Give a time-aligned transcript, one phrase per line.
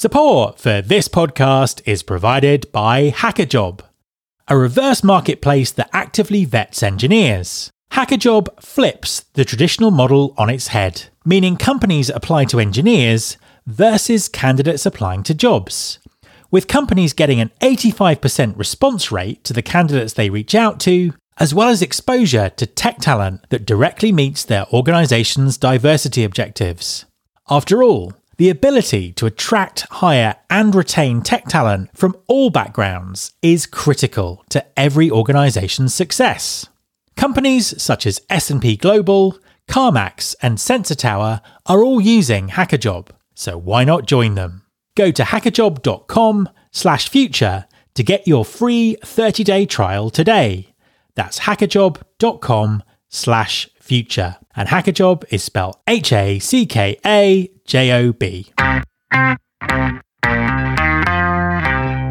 [0.00, 3.80] Support for this podcast is provided by Hackajob,
[4.46, 7.72] a reverse marketplace that actively vets engineers.
[7.90, 14.86] Hackajob flips the traditional model on its head, meaning companies apply to engineers versus candidates
[14.86, 15.98] applying to jobs.
[16.48, 21.52] With companies getting an 85% response rate to the candidates they reach out to, as
[21.52, 27.04] well as exposure to tech talent that directly meets their organization's diversity objectives.
[27.50, 33.66] After all, the ability to attract, hire, and retain tech talent from all backgrounds is
[33.66, 36.66] critical to every organization's success.
[37.16, 39.36] Companies such as S&P Global,
[39.68, 44.62] CarMax, and Sensor Tower are all using Hackajob, so why not join them?
[44.96, 50.68] Go to hackajob.com/future to get your free 30-day trial today.
[51.16, 54.36] That's hackajob.com/future.
[54.54, 58.50] And Hackajob is spelled H A C K A J O B.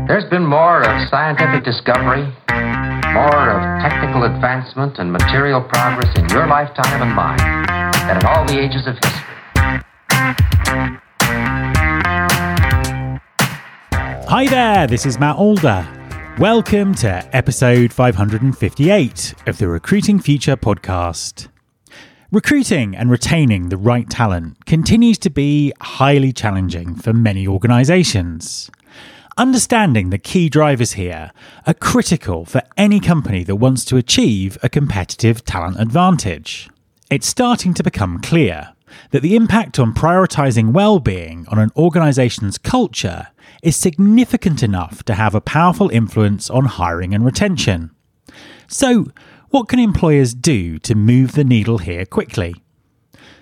[0.08, 2.32] There's been more of scientific discovery,
[3.12, 7.40] more of technical advancement and material progress in your lifetime and mine
[8.08, 9.24] than in all the ages of history.
[14.30, 15.88] Hi there, this is Matt Alder.
[16.38, 21.48] Welcome to episode 558 of the Recruiting Future podcast.
[22.30, 28.70] Recruiting and retaining the right talent continues to be highly challenging for many organisations.
[29.38, 31.32] Understanding the key drivers here
[31.66, 36.70] are critical for any company that wants to achieve a competitive talent advantage.
[37.10, 38.74] It's starting to become clear
[39.12, 43.28] that the impact on prioritising well-being on an organisation's culture
[43.64, 47.92] is significant enough to have a powerful influence on hiring and retention.
[48.68, 49.06] So,
[49.50, 52.54] what can employers do to move the needle here quickly?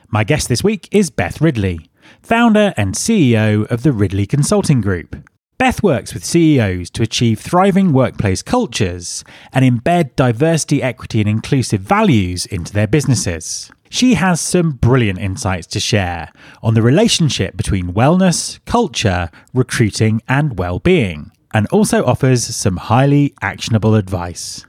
[0.10, 1.90] My guest this week is Beth Ridley,
[2.22, 5.16] founder and CEO of the Ridley Consulting Group.
[5.58, 11.82] Beth works with CEOs to achieve thriving workplace cultures and embed diversity, equity, and inclusive
[11.82, 13.72] values into their businesses.
[13.90, 16.32] She has some brilliant insights to share
[16.62, 23.34] on the relationship between wellness, culture, recruiting, and well being, and also offers some highly
[23.42, 24.66] actionable advice.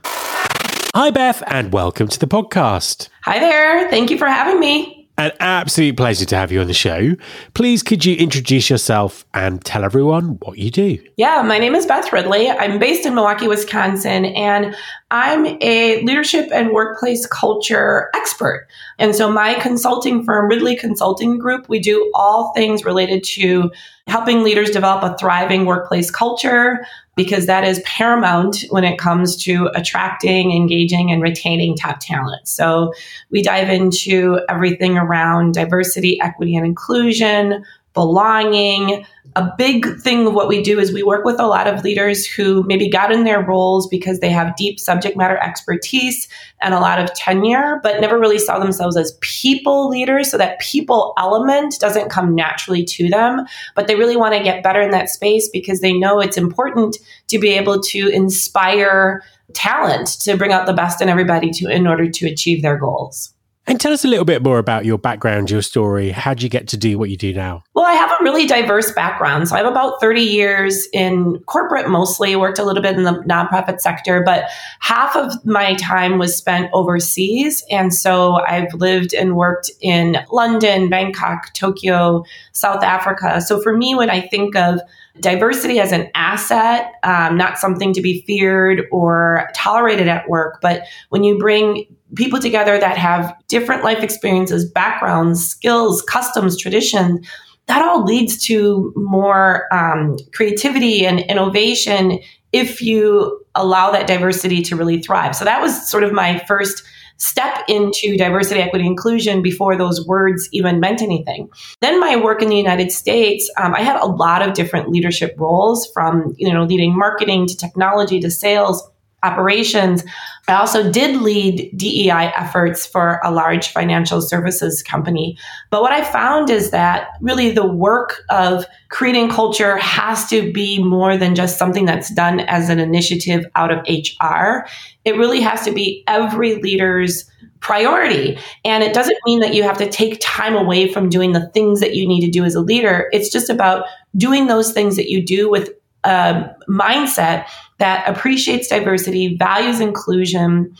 [0.95, 3.09] Hi, Beth, and welcome to the podcast.
[3.23, 3.89] Hi there.
[3.89, 5.07] Thank you for having me.
[5.19, 7.15] An absolute pleasure to have you on the show.
[7.55, 10.99] Please, could you introduce yourself and tell everyone what you do?
[11.17, 12.49] Yeah, my name is Beth Ridley.
[12.49, 14.75] I'm based in Milwaukee, Wisconsin, and
[15.09, 18.67] I'm a leadership and workplace culture expert.
[18.99, 23.71] And so, my consulting firm, Ridley Consulting Group, we do all things related to
[24.07, 26.85] helping leaders develop a thriving workplace culture,
[27.17, 32.47] because that is paramount when it comes to attracting, engaging, and retaining top talent.
[32.47, 32.93] So
[33.31, 37.65] we dive into everything around diversity, equity, and inclusion,
[37.97, 39.03] belonging.
[39.35, 42.27] A big thing of what we do is we work with a lot of leaders
[42.27, 46.27] who maybe got in their roles because they have deep subject matter expertise
[46.61, 50.29] and a lot of tenure, but never really saw themselves as people leaders.
[50.29, 54.63] So that people element doesn't come naturally to them, but they really want to get
[54.63, 56.97] better in that space because they know it's important
[57.29, 61.87] to be able to inspire talent to bring out the best in everybody to in
[61.87, 63.33] order to achieve their goals.
[63.69, 66.09] And tell us a little bit more about your background, your story.
[66.11, 67.63] How did you get to do what you do now?
[67.73, 69.49] Well, I have a really diverse background.
[69.49, 73.11] So I have about 30 years in corporate mostly, worked a little bit in the
[73.27, 74.45] nonprofit sector, but
[74.79, 77.61] half of my time was spent overseas.
[77.69, 82.23] And so I've lived and worked in London, Bangkok, Tokyo,
[82.53, 83.41] South Africa.
[83.41, 84.79] So for me, when I think of
[85.19, 90.83] diversity as an asset, um, not something to be feared or tolerated at work, but
[91.09, 91.85] when you bring
[92.15, 97.21] people together that have different life experiences, backgrounds, skills, customs, tradition,
[97.67, 102.19] that all leads to more um, creativity and innovation
[102.53, 105.35] if you allow that diversity to really thrive.
[105.35, 106.83] So that was sort of my first
[107.17, 111.49] step into diversity, equity, inclusion before those words even meant anything.
[111.81, 115.35] Then my work in the United States, um, I had a lot of different leadership
[115.37, 118.87] roles from you know leading marketing to technology to sales
[119.23, 120.03] operations.
[120.47, 125.37] I also did lead DEI efforts for a large financial services company.
[125.71, 130.81] But what I found is that really the work of creating culture has to be
[130.81, 134.67] more than just something that's done as an initiative out of HR.
[135.03, 137.29] It really has to be every leader's
[137.59, 138.37] priority.
[138.63, 141.79] And it doesn't mean that you have to take time away from doing the things
[141.79, 143.09] that you need to do as a leader.
[143.11, 143.85] It's just about
[144.15, 145.71] doing those things that you do with
[146.07, 147.45] a mindset
[147.79, 150.75] that appreciates diversity, values inclusion,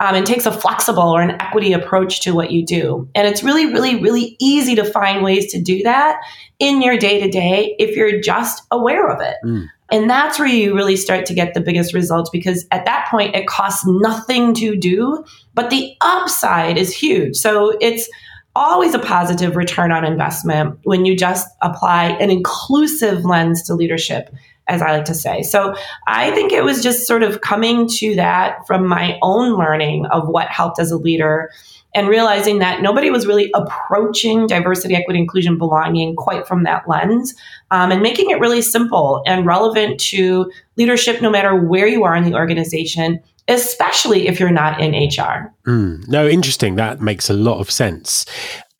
[0.00, 3.08] um, and takes a flexible or an equity approach to what you do.
[3.14, 6.20] And it's really, really, really easy to find ways to do that
[6.58, 9.36] in your day to day if you're just aware of it.
[9.44, 9.68] Mm.
[9.92, 13.36] And that's where you really start to get the biggest results because at that point,
[13.36, 15.24] it costs nothing to do,
[15.54, 17.36] but the upside is huge.
[17.36, 18.08] So it's
[18.56, 24.34] always a positive return on investment when you just apply an inclusive lens to leadership
[24.72, 25.42] as I like to say.
[25.42, 25.74] So
[26.06, 30.28] I think it was just sort of coming to that from my own learning of
[30.28, 31.50] what helped as a leader
[31.94, 37.34] and realizing that nobody was really approaching diversity, equity, inclusion, belonging quite from that lens,
[37.70, 42.16] um, and making it really simple and relevant to leadership no matter where you are
[42.16, 45.52] in the organization, especially if you're not in HR.
[45.66, 46.76] Mm, no, interesting.
[46.76, 48.24] That makes a lot of sense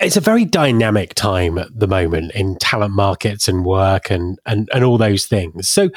[0.03, 4.69] it's a very dynamic time at the moment in talent markets and work and, and,
[4.75, 5.69] and all those things.
[5.69, 5.91] So,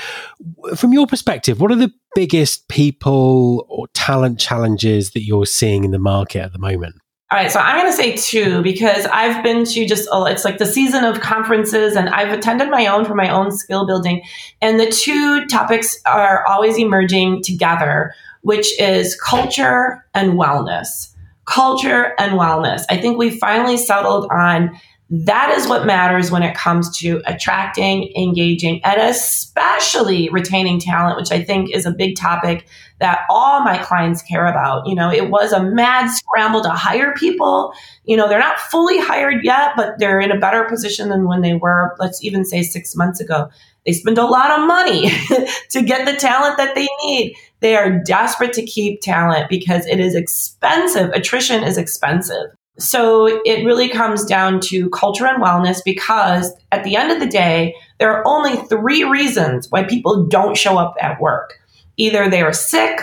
[0.75, 5.91] from your perspective, what are the biggest people or talent challenges that you're seeing in
[5.91, 6.95] the market at the moment?
[7.31, 10.59] All right, so I'm going to say two because I've been to just, it's like
[10.59, 14.21] the season of conferences and I've attended my own for my own skill building.
[14.61, 21.14] And the two topics are always emerging together, which is culture and wellness
[21.45, 22.83] culture and wellness.
[22.89, 28.11] I think we finally settled on that is what matters when it comes to attracting,
[28.17, 32.65] engaging, and especially retaining talent, which I think is a big topic
[32.99, 34.87] that all my clients care about.
[34.87, 37.73] You know, it was a mad scramble to hire people.
[38.05, 41.41] You know, they're not fully hired yet, but they're in a better position than when
[41.41, 43.49] they were, let's even say six months ago.
[43.85, 45.09] They spend a lot of money
[45.69, 47.35] to get the talent that they need.
[47.65, 51.09] They are desperate to keep talent because it is expensive.
[51.15, 52.51] Attrition is expensive.
[52.77, 57.25] So it really comes down to culture and wellness because at the end of the
[57.25, 61.55] day, there are only three reasons why people don't show up at work.
[61.97, 63.01] Either they are sick,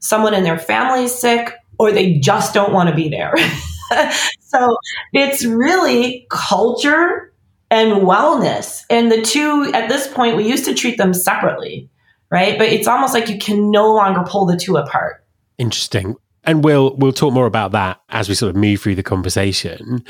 [0.00, 3.32] someone in their family is sick, or they just don't want to be there.
[4.40, 4.76] so
[5.14, 7.32] it's really culture
[7.70, 8.82] and wellness.
[8.90, 11.88] And the two, at this point, we used to treat them separately,
[12.32, 12.58] right?
[12.58, 15.22] But it's almost like you can no longer pull the two apart.
[15.58, 16.16] Interesting.
[16.44, 20.02] And we'll we'll talk more about that as we sort of move through the conversation.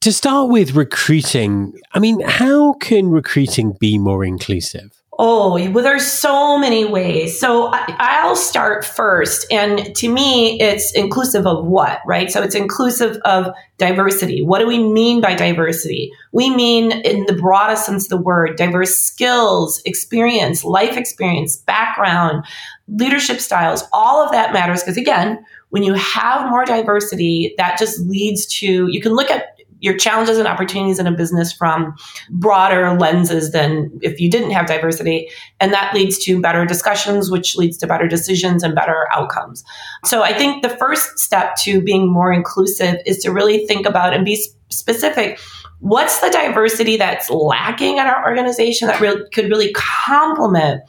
[0.00, 5.01] To start with recruiting, I mean, how can recruiting be more inclusive?
[5.18, 7.38] Oh, well, there's so many ways.
[7.38, 9.46] So I, will start first.
[9.52, 12.30] And to me, it's inclusive of what, right?
[12.30, 14.40] So it's inclusive of diversity.
[14.40, 16.10] What do we mean by diversity?
[16.32, 22.46] We mean, in the broadest sense of the word, diverse skills, experience, life experience, background,
[22.88, 23.84] leadership styles.
[23.92, 28.86] All of that matters because, again, when you have more diversity, that just leads to,
[28.90, 31.94] you can look at your challenges and opportunities in a business from
[32.30, 35.28] broader lenses than if you didn't have diversity.
[35.60, 39.64] And that leads to better discussions, which leads to better decisions and better outcomes.
[40.04, 44.14] So I think the first step to being more inclusive is to really think about
[44.14, 44.40] and be
[44.70, 45.40] specific.
[45.80, 49.00] What's the diversity that's lacking in our organization that
[49.32, 50.82] could really complement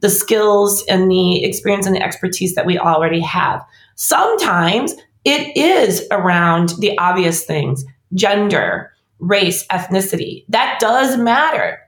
[0.00, 3.64] the skills and the experience and the expertise that we already have?
[3.94, 4.92] Sometimes
[5.24, 7.84] it is around the obvious things
[8.14, 10.44] gender, race, ethnicity.
[10.48, 11.78] That does matter.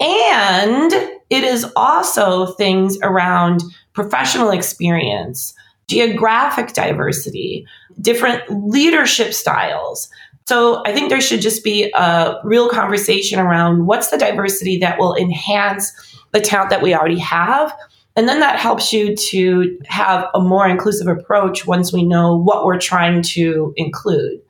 [0.00, 0.92] And
[1.28, 3.62] it is also things around
[3.92, 5.54] professional experience,
[5.88, 7.66] geographic diversity,
[8.00, 10.08] different leadership styles.
[10.46, 14.98] So I think there should just be a real conversation around what's the diversity that
[14.98, 15.92] will enhance
[16.32, 17.76] the talent that we already have.
[18.16, 22.64] And then that helps you to have a more inclusive approach once we know what
[22.64, 24.40] we're trying to include.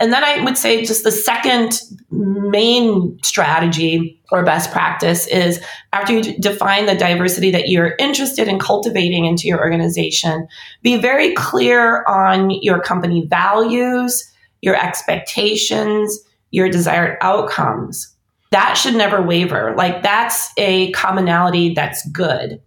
[0.00, 5.60] And then I would say just the second main strategy or best practice is
[5.92, 10.48] after you define the diversity that you're interested in cultivating into your organization,
[10.82, 16.18] be very clear on your company values, your expectations,
[16.50, 18.14] your desired outcomes.
[18.52, 19.74] That should never waver.
[19.76, 22.60] Like that's a commonality that's good.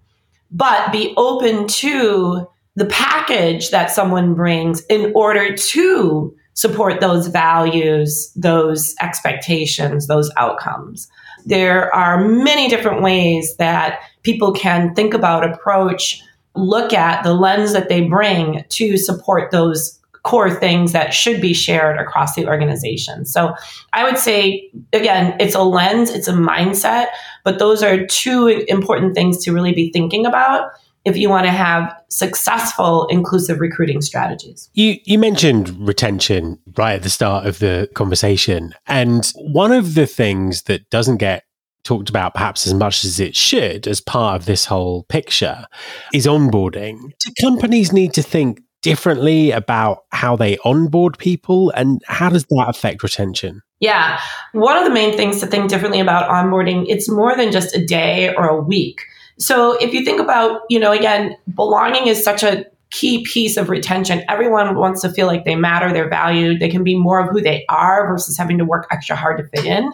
[0.51, 8.31] But be open to the package that someone brings in order to support those values,
[8.35, 11.07] those expectations, those outcomes.
[11.45, 16.21] There are many different ways that people can think about, approach,
[16.55, 21.53] look at the lens that they bring to support those core things that should be
[21.53, 23.25] shared across the organization.
[23.25, 23.53] So
[23.91, 27.07] I would say, again, it's a lens, it's a mindset,
[27.43, 30.71] but those are two important things to really be thinking about
[31.05, 34.69] if you want to have successful inclusive recruiting strategies.
[34.73, 40.07] You you mentioned retention right at the start of the conversation and one of the
[40.07, 41.43] things that doesn't get
[41.83, 45.65] talked about perhaps as much as it should as part of this whole picture
[46.13, 47.11] is onboarding.
[47.19, 51.71] Do companies need to think differently about how they onboard people?
[51.71, 53.61] And how does that affect retention?
[53.79, 54.19] Yeah.
[54.53, 57.83] One of the main things to think differently about onboarding, it's more than just a
[57.83, 59.01] day or a week.
[59.37, 63.69] So if you think about, you know, again, belonging is such a key piece of
[63.69, 64.23] retention.
[64.29, 67.41] Everyone wants to feel like they matter, they're valued, they can be more of who
[67.41, 69.91] they are versus having to work extra hard to fit in.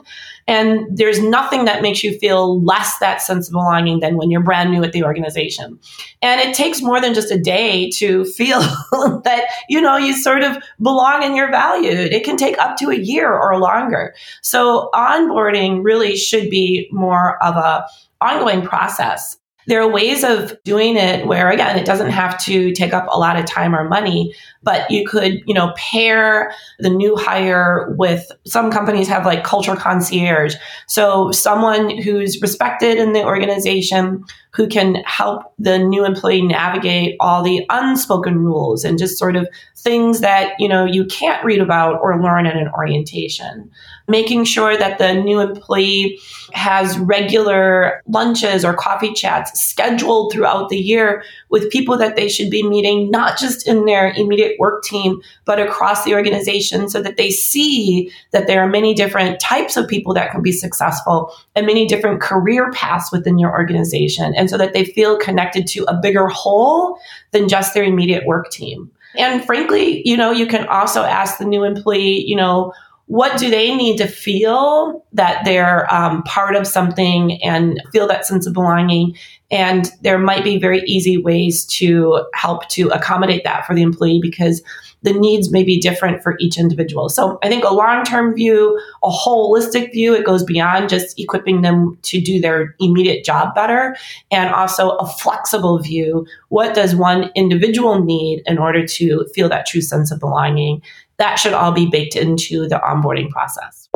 [0.47, 4.43] And there's nothing that makes you feel less that sense of belonging than when you're
[4.43, 5.79] brand new at the organization.
[6.21, 10.43] And it takes more than just a day to feel that, you know, you sort
[10.43, 12.11] of belong and you're valued.
[12.11, 14.13] It can take up to a year or longer.
[14.41, 17.85] So onboarding really should be more of a
[18.21, 19.37] ongoing process.
[19.67, 23.19] There are ways of doing it where again it doesn't have to take up a
[23.19, 28.31] lot of time or money but you could you know pair the new hire with
[28.45, 30.55] some companies have like culture concierge.
[30.87, 34.23] So someone who's respected in the organization
[34.53, 39.47] who can help the new employee navigate all the unspoken rules and just sort of
[39.77, 43.69] things that you know you can't read about or learn in an orientation.
[44.07, 46.19] Making sure that the new employee
[46.53, 52.49] has regular lunches or coffee chats scheduled throughout the year with people that they should
[52.49, 57.17] be meeting, not just in their immediate work team, but across the organization so that
[57.17, 61.65] they see that there are many different types of people that can be successful and
[61.65, 64.33] many different career paths within your organization.
[64.35, 66.99] And so that they feel connected to a bigger whole
[67.31, 68.91] than just their immediate work team.
[69.17, 72.73] And frankly, you know, you can also ask the new employee, you know,
[73.09, 78.23] what do they need to feel that they're um, part of something and feel that
[78.23, 79.15] sense of belonging
[79.49, 84.19] and there might be very easy ways to help to accommodate that for the employee
[84.21, 84.61] because
[85.01, 87.09] the needs may be different for each individual.
[87.09, 91.61] So I think a long term view, a holistic view, it goes beyond just equipping
[91.61, 93.95] them to do their immediate job better.
[94.29, 96.27] And also a flexible view.
[96.49, 100.83] What does one individual need in order to feel that true sense of belonging?
[101.19, 103.89] That should all be baked into the onboarding process.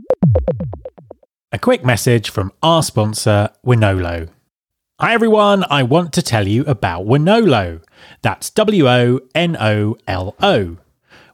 [1.53, 4.29] A quick message from our sponsor, Wonolo.
[4.99, 7.81] Hi everyone, I want to tell you about Wonolo.
[8.21, 10.77] That's W O N O L O.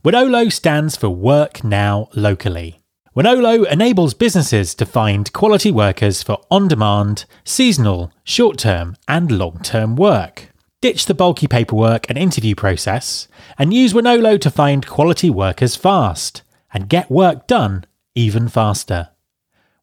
[0.05, 2.79] Wonolo stands for Work Now Locally.
[3.15, 9.60] Wonolo enables businesses to find quality workers for on demand, seasonal, short term, and long
[9.63, 10.50] term work.
[10.81, 16.41] Ditch the bulky paperwork and interview process and use Wonolo to find quality workers fast
[16.74, 17.83] and get work done
[18.15, 19.09] even faster.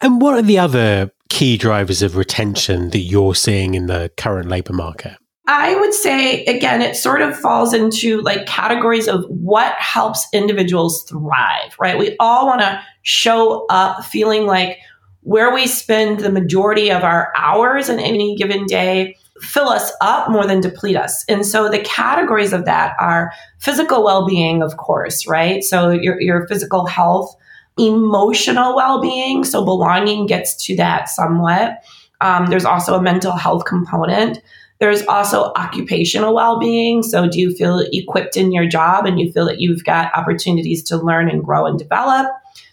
[0.00, 4.48] And what are the other key drivers of retention that you're seeing in the current
[4.48, 5.19] labour market?
[5.52, 11.02] I would say, again, it sort of falls into like categories of what helps individuals
[11.08, 11.98] thrive, right?
[11.98, 14.78] We all want to show up feeling like
[15.22, 20.30] where we spend the majority of our hours in any given day fill us up
[20.30, 21.24] more than deplete us.
[21.28, 25.64] And so the categories of that are physical well being, of course, right?
[25.64, 27.34] So your, your physical health,
[27.76, 29.42] emotional well being.
[29.42, 31.82] So belonging gets to that somewhat.
[32.20, 34.40] Um, there's also a mental health component.
[34.80, 37.02] There's also occupational well being.
[37.02, 40.82] So, do you feel equipped in your job and you feel that you've got opportunities
[40.84, 42.26] to learn and grow and develop?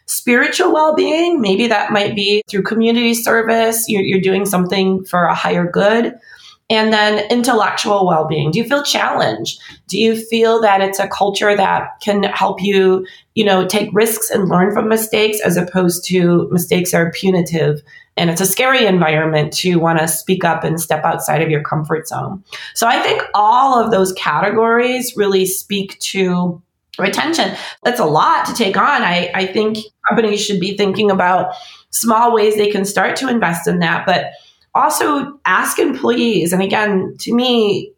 [0.05, 5.25] Spiritual well being, maybe that might be through community service, you're, you're doing something for
[5.25, 6.17] a higher good.
[6.69, 8.51] And then intellectual well being.
[8.51, 9.61] Do you feel challenged?
[9.87, 14.29] Do you feel that it's a culture that can help you, you know, take risks
[14.29, 17.81] and learn from mistakes as opposed to mistakes are punitive
[18.17, 21.61] and it's a scary environment to want to speak up and step outside of your
[21.61, 22.43] comfort zone.
[22.73, 26.61] So I think all of those categories really speak to
[26.99, 27.55] retention.
[27.83, 29.03] That's a lot to take on.
[29.03, 29.77] I, I think
[30.09, 31.53] companies should be thinking about
[31.91, 34.31] small ways they can start to invest in that, but
[34.73, 36.53] also ask employees.
[36.53, 37.91] And again, to me,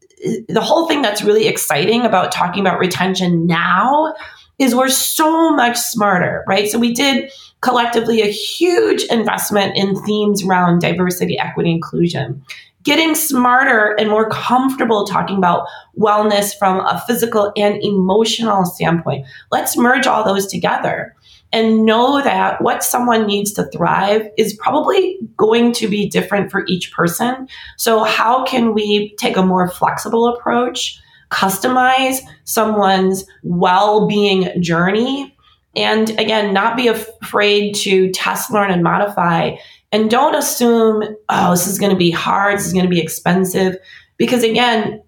[0.49, 4.13] the whole thing that's really exciting about talking about retention now
[4.59, 6.69] is we're so much smarter, right?
[6.69, 12.43] So we did collectively a huge investment in themes around diversity, equity, inclusion.
[12.83, 19.25] Getting smarter and more comfortable talking about wellness from a physical and emotional standpoint.
[19.51, 21.15] Let's merge all those together.
[21.51, 26.63] and know that what someone needs to thrive is probably going to be different for
[26.67, 27.47] each person.
[27.77, 30.99] So, how can we take a more flexible approach,
[31.29, 35.35] customize someone's well being journey?
[35.75, 39.55] And again, not be afraid to test, learn, and modify.
[39.91, 42.99] And don't assume, oh, this is going to be hard, this is going to be
[42.99, 43.77] expensive.
[44.17, 45.01] Because again,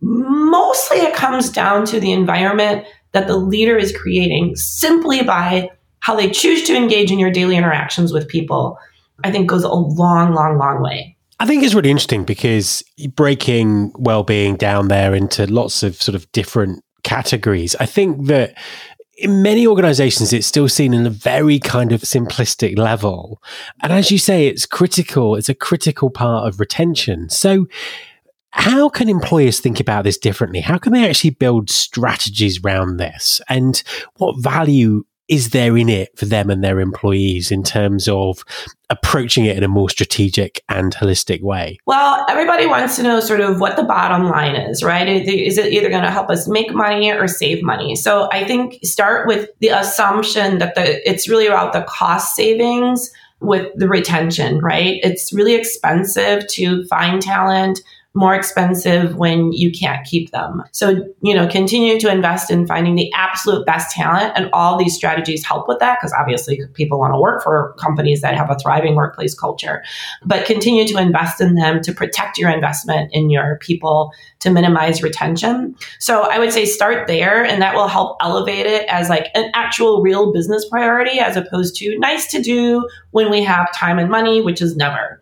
[0.00, 6.16] mostly it comes down to the environment that the leader is creating simply by how
[6.16, 8.78] they choose to engage in your daily interactions with people,
[9.22, 11.16] I think goes a long, long, long way.
[11.40, 12.84] I think it's really interesting because
[13.16, 17.74] breaking well-being down there into lots of sort of different categories.
[17.80, 18.54] I think that
[19.16, 23.42] in many organizations, it's still seen in a very kind of simplistic level.
[23.82, 25.34] And as you say, it's critical.
[25.34, 27.30] It's a critical part of retention.
[27.30, 27.66] So
[28.50, 30.60] how can employers think about this differently?
[30.60, 33.40] How can they actually build strategies around this?
[33.48, 33.82] And
[34.16, 38.44] what value is there in it for them and their employees in terms of
[38.90, 41.78] approaching it in a more strategic and holistic way?
[41.86, 45.08] Well, everybody wants to know sort of what the bottom line is, right?
[45.08, 47.94] Is it either going to help us make money or save money?
[47.94, 53.12] So I think start with the assumption that the it's really about the cost savings
[53.38, 54.98] with the retention, right?
[55.04, 57.80] It's really expensive to find talent
[58.14, 60.64] more expensive when you can't keep them.
[60.72, 64.96] So, you know, continue to invest in finding the absolute best talent and all these
[64.96, 68.58] strategies help with that because obviously people want to work for companies that have a
[68.58, 69.84] thriving workplace culture.
[70.24, 75.04] But continue to invest in them to protect your investment in your people to minimize
[75.04, 75.76] retention.
[76.00, 79.52] So, I would say start there and that will help elevate it as like an
[79.54, 84.10] actual real business priority as opposed to nice to do when we have time and
[84.10, 85.20] money, which is never.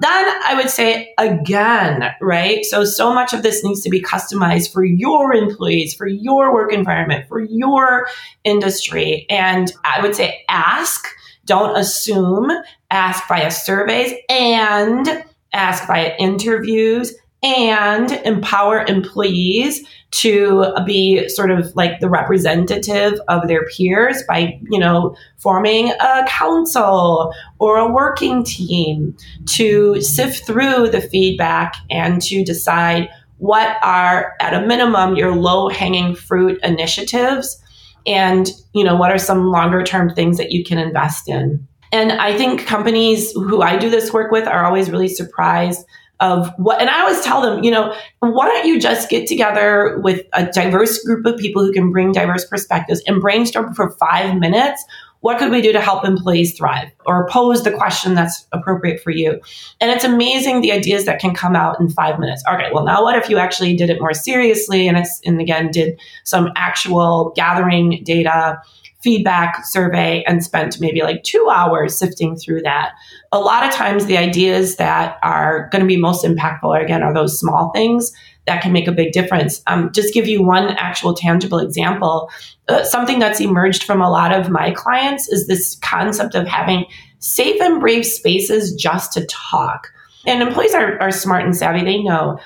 [0.00, 2.64] Then I would say again, right?
[2.64, 6.72] So, so much of this needs to be customized for your employees, for your work
[6.72, 8.06] environment, for your
[8.44, 9.26] industry.
[9.28, 11.06] And I would say ask,
[11.46, 12.50] don't assume,
[12.90, 22.00] ask via surveys and ask via interviews and empower employees to be sort of like
[22.00, 29.16] the representative of their peers by, you know, forming a council or a working team
[29.46, 35.68] to sift through the feedback and to decide what are, at a minimum, your low
[35.68, 37.62] hanging fruit initiatives
[38.04, 41.68] and, you know, what are some longer term things that you can invest in.
[41.92, 45.86] And I think companies who I do this work with are always really surprised
[46.20, 50.00] of what, and I always tell them, you know, why don't you just get together
[50.02, 54.36] with a diverse group of people who can bring diverse perspectives and brainstorm for five
[54.36, 54.84] minutes?
[55.20, 59.10] What could we do to help employees thrive or pose the question that's appropriate for
[59.10, 59.40] you?
[59.80, 62.42] And it's amazing the ideas that can come out in five minutes.
[62.48, 66.00] Okay, well, now what if you actually did it more seriously and, and again, did
[66.24, 68.60] some actual gathering data?
[69.00, 72.92] feedback survey and spent maybe like two hours sifting through that.
[73.30, 77.12] A lot of times, the ideas that are going to be most impactful, again, are
[77.12, 78.12] those small things
[78.46, 79.62] that can make a big difference.
[79.66, 82.30] Um, just give you one actual tangible example.
[82.68, 86.86] Uh, something that's emerged from a lot of my clients is this concept of having
[87.18, 89.92] safe and brave spaces just to talk.
[90.26, 91.84] And employees are, are smart and savvy.
[91.84, 92.38] They know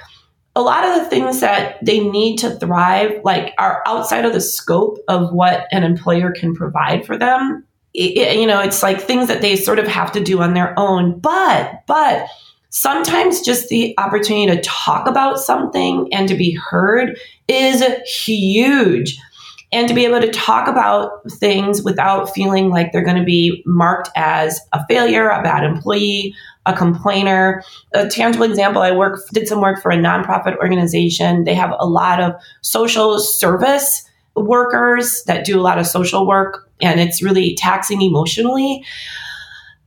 [0.55, 4.41] a lot of the things that they need to thrive like are outside of the
[4.41, 7.65] scope of what an employer can provide for them
[7.95, 10.79] it, you know it's like things that they sort of have to do on their
[10.79, 12.27] own but but
[12.71, 19.19] sometimes just the opportunity to talk about something and to be heard is huge
[19.73, 23.63] and to be able to talk about things without feeling like they're going to be
[23.65, 26.35] marked as a failure, a bad employee,
[26.67, 27.63] a complainer.
[27.95, 31.45] A tangible example, I work did some work for a nonprofit organization.
[31.45, 36.69] They have a lot of social service workers that do a lot of social work
[36.83, 38.85] and it's really taxing emotionally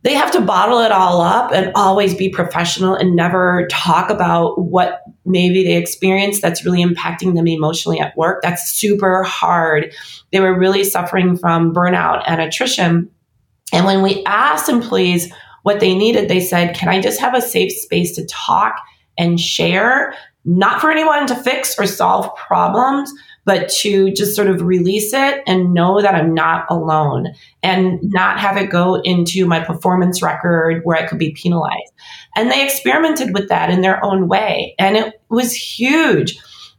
[0.06, 4.62] they have to bottle it all up and always be professional and never talk about
[4.62, 8.44] what maybe they experience that's really impacting them emotionally at work.
[8.44, 9.92] That's super hard.
[10.32, 13.10] They were really suffering from burnout and attrition.
[13.74, 17.42] And when we asked employees what they needed, they said, Can I just have a
[17.42, 18.76] safe space to talk
[19.18, 20.14] and share?
[20.46, 23.12] Not for anyone to fix or solve problems,
[23.46, 27.28] but to just sort of release it and know that I'm not alone
[27.64, 31.94] and not have it go into my performance record where I could be penalized.
[32.36, 34.76] And they experimented with that in their own way.
[34.80, 36.38] And it was huge.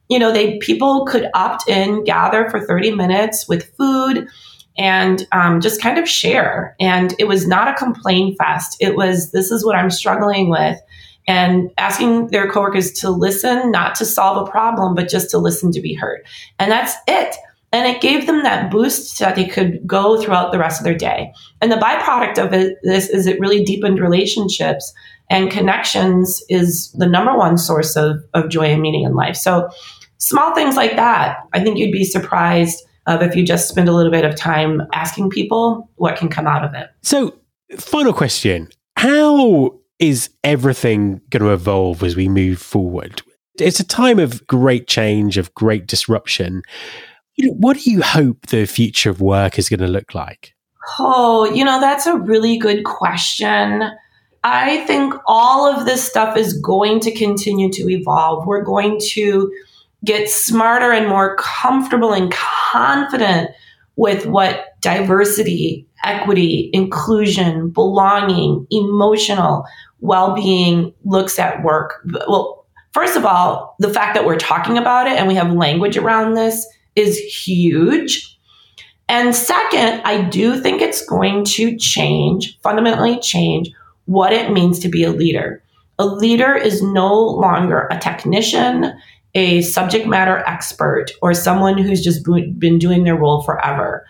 [0.08, 4.28] You know, they people could opt in, gather for 30 minutes with food
[4.78, 6.76] and um, just kind of share.
[6.80, 8.76] And it was not a complain fest.
[8.80, 10.78] It was, this is what I'm struggling with
[11.26, 15.72] and asking their coworkers to listen, not to solve a problem, but just to listen
[15.72, 16.24] to be heard.
[16.58, 17.34] And that's it.
[17.72, 20.84] And it gave them that boost so that they could go throughout the rest of
[20.84, 21.32] their day.
[21.60, 24.94] And the byproduct of it, this is it really deepened relationships
[25.28, 29.36] and connections is the number one source of, of joy and meaning in life.
[29.36, 29.68] So
[30.18, 33.92] small things like that, I think you'd be surprised of if you just spend a
[33.92, 36.88] little bit of time asking people what can come out of it.
[37.02, 37.38] So,
[37.76, 43.22] final question How is everything going to evolve as we move forward?
[43.58, 46.62] It's a time of great change, of great disruption.
[47.38, 50.54] What do you hope the future of work is going to look like?
[50.98, 53.84] Oh, you know, that's a really good question.
[54.44, 58.46] I think all of this stuff is going to continue to evolve.
[58.46, 59.52] We're going to
[60.04, 63.50] get smarter and more comfortable and confident
[63.96, 69.64] with what diversity, equity, inclusion, belonging, emotional
[70.00, 72.06] well being looks at work.
[72.28, 75.96] Well, first of all, the fact that we're talking about it and we have language
[75.96, 78.38] around this is huge.
[79.08, 83.70] And second, I do think it's going to change, fundamentally change
[84.06, 85.62] what it means to be a leader.
[85.98, 88.92] A leader is no longer a technician
[89.36, 92.24] a subject matter expert or someone who's just
[92.58, 94.06] been doing their role forever.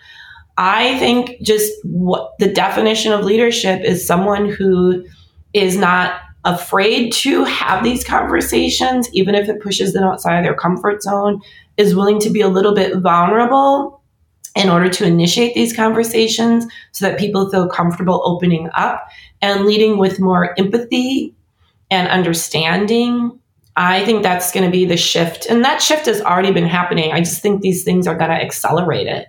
[0.57, 5.05] I think just what the definition of leadership is someone who
[5.53, 10.55] is not afraid to have these conversations, even if it pushes them outside of their
[10.55, 11.41] comfort zone,
[11.77, 14.01] is willing to be a little bit vulnerable
[14.55, 19.07] in order to initiate these conversations so that people feel comfortable opening up
[19.41, 21.35] and leading with more empathy
[21.91, 23.39] and understanding
[23.77, 25.45] I think that's going to be the shift.
[25.45, 27.11] And that shift has already been happening.
[27.11, 29.27] I just think these things are going to accelerate it.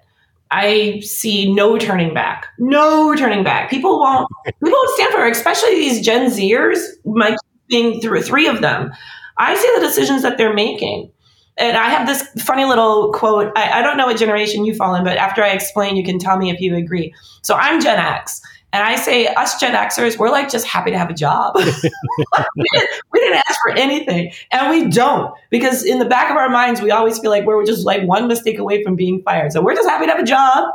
[0.51, 2.47] I see no turning back.
[2.59, 3.71] No turning back.
[3.71, 7.37] People won't people won't stand for it, especially these Gen Zers, my
[7.69, 8.91] being through three of them.
[9.37, 11.11] I see the decisions that they're making.
[11.59, 13.53] And I have this funny little quote.
[13.57, 16.19] I, I don't know what generation you fall in, but after I explain, you can
[16.19, 17.13] tell me if you agree.
[17.43, 18.41] So I'm Gen X.
[18.73, 21.55] And I say, us Gen Xers, we're like just happy to have a job.
[21.57, 24.33] we, didn't, we, didn't, ask for anything.
[24.51, 27.65] And we don't, because in the back of our minds, we always feel like we're
[27.65, 29.53] just like one mistake away from being fired.
[29.53, 30.71] So we're just happy to have a job.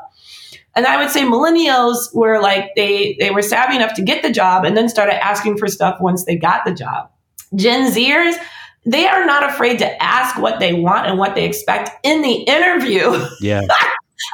[0.76, 4.32] And I would say millennials were like, they, they were savvy enough to get the
[4.32, 7.12] job and then started asking for stuff once they got the job.
[7.56, 8.34] Gen Zers,
[8.86, 12.34] they are not afraid to ask what they want and what they expect in the
[12.34, 13.24] interview.
[13.40, 13.62] Yeah.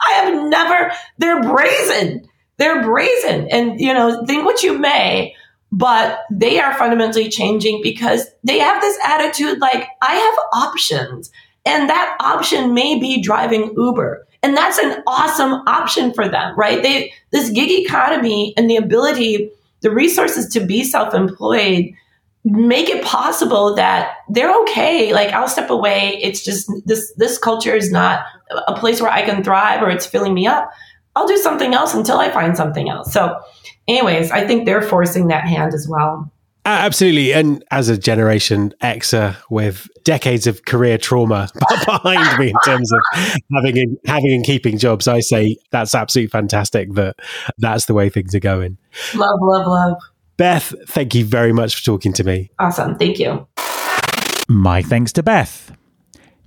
[0.08, 2.28] I have never, they're brazen.
[2.60, 3.48] They're brazen.
[3.50, 5.34] And, you know, think what you may,
[5.72, 11.32] but they are fundamentally changing because they have this attitude like, I have options.
[11.66, 14.28] And that option may be driving Uber.
[14.44, 16.84] And that's an awesome option for them, right?
[16.84, 21.94] They, this gig economy and the ability, the resources to be self employed
[22.46, 25.14] make it possible that they're okay.
[25.14, 26.20] Like I'll step away.
[26.22, 28.24] It's just this, this culture is not
[28.68, 30.72] a place where I can thrive or it's filling me up.
[31.20, 33.12] I'll do something else until I find something else.
[33.12, 33.38] So,
[33.90, 36.32] anyways, I think they're forcing that hand as well.
[36.66, 37.34] Absolutely.
[37.34, 41.50] And as a Generation Xer with decades of career trauma
[41.86, 43.00] behind me in terms of
[43.54, 47.18] having and, having and keeping jobs, I say that's absolutely fantastic that
[47.58, 48.78] that's the way things are going.
[49.14, 49.98] Love, love, love.
[50.38, 52.50] Beth, thank you very much for talking to me.
[52.60, 52.98] Awesome.
[52.98, 53.46] Thank you.
[54.48, 55.76] My thanks to Beth.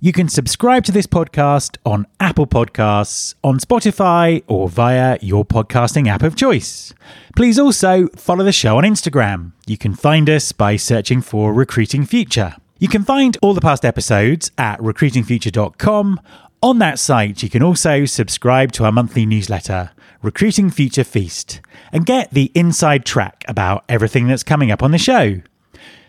[0.03, 6.09] You can subscribe to this podcast on Apple Podcasts, on Spotify, or via your podcasting
[6.09, 6.93] app of choice.
[7.37, 9.53] Please also follow the show on Instagram.
[9.65, 12.57] You can find us by searching for Recruiting Future.
[12.79, 16.19] You can find all the past episodes at recruitingfuture.com.
[16.61, 21.61] On that site, you can also subscribe to our monthly newsletter, Recruiting Future Feast,
[21.93, 25.39] and get the inside track about everything that's coming up on the show.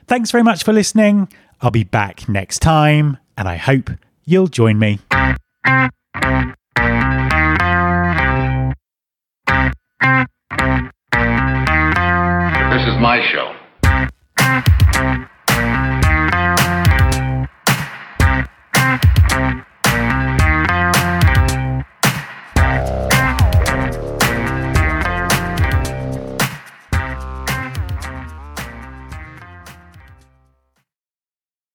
[0.08, 1.28] Thanks very much for listening.
[1.60, 3.90] I'll be back next time and I hope
[4.24, 5.00] you'll join me.
[12.70, 13.53] This is my show.